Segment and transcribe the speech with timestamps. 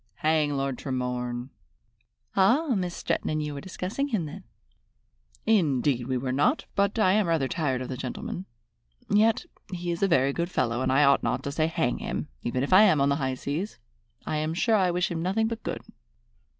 [0.25, 1.49] "Hang Lord Tremorne!"
[2.35, 4.43] "Ah, Miss Stretton and you were discussing him then?"
[5.45, 8.47] "Indeed we were not, but I am rather tired of the gentleman.
[9.11, 12.29] Yet he is a very good fellow, and I ought not to say 'Hang him!'
[12.41, 13.77] even if I am on the high seas.
[14.25, 15.83] I am sure I wish him nothing but good."